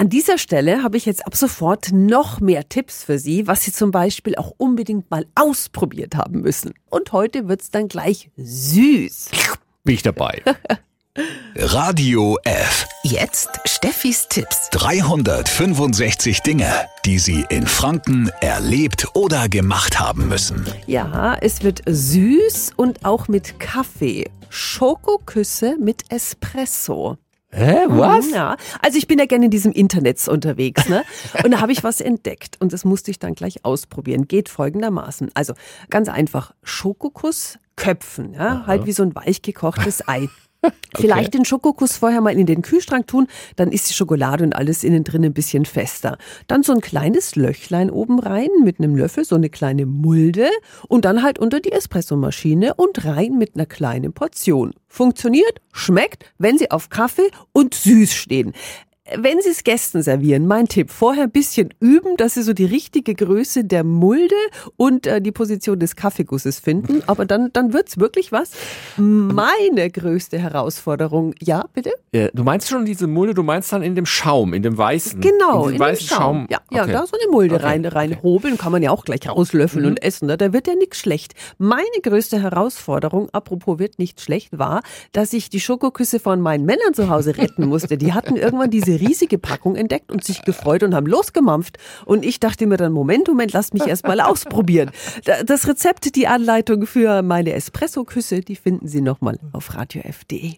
An 0.00 0.08
dieser 0.08 0.38
Stelle 0.38 0.84
habe 0.84 0.96
ich 0.96 1.06
jetzt 1.06 1.26
ab 1.26 1.34
sofort 1.34 1.90
noch 1.90 2.38
mehr 2.38 2.68
Tipps 2.68 3.02
für 3.02 3.18
Sie, 3.18 3.48
was 3.48 3.64
Sie 3.64 3.72
zum 3.72 3.90
Beispiel 3.90 4.36
auch 4.36 4.52
unbedingt 4.56 5.10
mal 5.10 5.26
ausprobiert 5.34 6.14
haben 6.14 6.40
müssen. 6.40 6.72
Und 6.88 7.10
heute 7.10 7.48
wird's 7.48 7.72
dann 7.72 7.88
gleich 7.88 8.30
süß. 8.36 9.30
Bin 9.82 9.94
ich 9.96 10.04
dabei. 10.04 10.40
Radio 11.56 12.38
F. 12.44 12.86
Jetzt 13.02 13.48
Steffis 13.64 14.28
Tipps. 14.28 14.70
365 14.70 16.42
Dinge, 16.42 16.72
die 17.04 17.18
Sie 17.18 17.44
in 17.48 17.66
Franken 17.66 18.30
erlebt 18.40 19.08
oder 19.14 19.48
gemacht 19.48 19.98
haben 19.98 20.28
müssen. 20.28 20.64
Ja, 20.86 21.36
es 21.40 21.64
wird 21.64 21.82
süß 21.86 22.74
und 22.76 23.04
auch 23.04 23.26
mit 23.26 23.58
Kaffee. 23.58 24.30
Schokoküsse 24.48 25.76
mit 25.80 26.04
Espresso. 26.12 27.18
Hä, 27.50 27.86
was? 27.88 28.30
Ja, 28.30 28.56
also 28.82 28.98
ich 28.98 29.06
bin 29.06 29.18
ja 29.18 29.24
gerne 29.24 29.46
in 29.46 29.50
diesem 29.50 29.72
Internet 29.72 30.26
unterwegs, 30.28 30.88
ne? 30.88 31.02
Und 31.44 31.52
da 31.52 31.60
habe 31.60 31.72
ich 31.72 31.82
was 31.82 32.00
entdeckt 32.00 32.56
und 32.60 32.72
das 32.72 32.84
musste 32.84 33.10
ich 33.10 33.18
dann 33.18 33.34
gleich 33.34 33.64
ausprobieren. 33.64 34.28
Geht 34.28 34.50
folgendermaßen. 34.50 35.30
Also 35.34 35.54
ganz 35.88 36.08
einfach 36.08 36.52
Schokokuss 36.62 37.58
köpfen, 37.76 38.34
ja, 38.34 38.66
halt 38.66 38.86
wie 38.86 38.92
so 38.92 39.02
ein 39.02 39.14
weich 39.14 39.40
gekochtes 39.40 40.06
Ei. 40.08 40.28
Vielleicht 40.96 41.34
den 41.34 41.44
Schokokuss 41.44 41.96
vorher 41.96 42.20
mal 42.20 42.36
in 42.36 42.46
den 42.46 42.62
Kühlschrank 42.62 43.06
tun, 43.06 43.28
dann 43.56 43.70
ist 43.70 43.88
die 43.88 43.94
Schokolade 43.94 44.42
und 44.42 44.56
alles 44.56 44.82
innen 44.82 45.04
drin 45.04 45.24
ein 45.24 45.32
bisschen 45.32 45.64
fester. 45.64 46.18
Dann 46.48 46.62
so 46.62 46.72
ein 46.72 46.80
kleines 46.80 47.36
Löchlein 47.36 47.90
oben 47.90 48.18
rein 48.18 48.48
mit 48.64 48.78
einem 48.80 48.96
Löffel, 48.96 49.24
so 49.24 49.36
eine 49.36 49.50
kleine 49.50 49.86
Mulde 49.86 50.48
und 50.88 51.04
dann 51.04 51.22
halt 51.22 51.38
unter 51.38 51.60
die 51.60 51.72
Espressomaschine 51.72 52.74
und 52.74 53.04
rein 53.04 53.38
mit 53.38 53.54
einer 53.54 53.66
kleinen 53.66 54.12
Portion. 54.12 54.72
Funktioniert, 54.88 55.60
schmeckt, 55.72 56.24
wenn 56.38 56.58
Sie 56.58 56.70
auf 56.70 56.88
Kaffee 56.88 57.30
und 57.52 57.74
süß 57.74 58.12
stehen. 58.12 58.52
Wenn 59.16 59.40
Sie 59.40 59.48
es 59.50 59.64
Gästen 59.64 60.02
servieren, 60.02 60.46
mein 60.46 60.66
Tipp, 60.68 60.90
vorher 60.90 61.24
ein 61.24 61.30
bisschen 61.30 61.70
üben, 61.80 62.16
dass 62.16 62.34
Sie 62.34 62.42
so 62.42 62.52
die 62.52 62.64
richtige 62.66 63.14
Größe 63.14 63.64
der 63.64 63.82
Mulde 63.84 64.34
und 64.76 65.06
äh, 65.06 65.20
die 65.22 65.32
Position 65.32 65.78
des 65.78 65.96
Kaffeegusses 65.96 66.60
finden. 66.60 67.02
Aber 67.06 67.24
dann, 67.24 67.50
dann 67.52 67.72
wird's 67.72 67.98
wirklich 67.98 68.32
was. 68.32 68.50
Meine 68.96 69.90
größte 69.90 70.38
Herausforderung, 70.38 71.34
ja, 71.40 71.64
bitte? 71.72 71.90
Äh, 72.12 72.28
Du 72.34 72.44
meinst 72.44 72.68
schon 72.68 72.84
diese 72.84 73.06
Mulde, 73.06 73.34
du 73.34 73.42
meinst 73.42 73.72
dann 73.72 73.82
in 73.82 73.94
dem 73.94 74.06
Schaum, 74.06 74.52
in 74.54 74.62
dem 74.62 74.76
weißen. 74.76 75.20
Genau, 75.20 75.64
in 75.68 75.74
in 75.74 75.74
dem 75.74 75.78
den 75.78 75.80
weißen 75.80 76.06
Schaum. 76.08 76.46
Ja, 76.50 76.58
ja, 76.70 76.82
Okay. 76.82 76.92
da 76.92 77.06
so 77.06 77.16
eine 77.20 77.30
Mulde 77.30 77.54
Okay, 77.56 77.64
rein, 77.64 77.84
rein 77.86 78.22
hobeln, 78.22 78.58
kann 78.58 78.72
man 78.72 78.82
ja 78.82 78.90
auch 78.90 79.04
gleich 79.04 79.28
rauslöffeln 79.28 79.86
und 79.86 80.02
essen. 80.02 80.26
Ne? 80.26 80.36
Da 80.36 80.52
wird 80.52 80.66
ja 80.66 80.74
nichts 80.74 80.98
schlecht. 80.98 81.34
Meine 81.58 81.84
größte 82.02 82.40
Herausforderung, 82.42 83.28
apropos 83.32 83.78
wird 83.78 83.98
nicht 83.98 84.20
schlecht, 84.20 84.58
war, 84.58 84.82
dass 85.12 85.32
ich 85.32 85.48
die 85.50 85.60
Schokoküsse 85.60 86.20
von 86.20 86.40
meinen 86.40 86.64
Männern 86.66 86.92
zu 86.94 87.08
Hause 87.08 87.36
retten 87.38 87.66
musste. 87.66 87.96
Die 87.98 88.12
hatten 88.12 88.36
irgendwann 88.36 88.70
diese 88.70 88.97
riesige 89.00 89.38
Packung 89.38 89.74
entdeckt 89.76 90.12
und 90.12 90.22
sich 90.24 90.42
gefreut 90.42 90.82
und 90.82 90.94
haben 90.94 91.06
losgemampft. 91.06 91.78
Und 92.04 92.24
ich 92.24 92.40
dachte 92.40 92.66
mir 92.66 92.76
dann, 92.76 92.92
Moment, 92.92 93.26
Moment, 93.28 93.52
lass 93.52 93.72
mich 93.72 93.86
erst 93.86 94.06
mal 94.06 94.20
ausprobieren. 94.20 94.90
Da- 95.24 95.42
Das 95.42 95.66
Rezept, 95.66 96.14
die 96.16 96.26
Anleitung 96.26 96.86
für 96.86 97.22
meine 97.22 97.52
Espresso-Küsse, 97.54 98.40
die 98.40 98.56
finden 98.56 98.86
Sie 98.86 99.00
nochmal 99.00 99.38
auf 99.52 99.74
radiof.de. 99.74 100.54